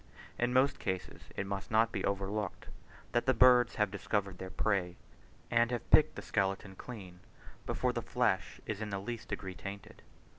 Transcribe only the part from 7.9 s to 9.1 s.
the flesh is in the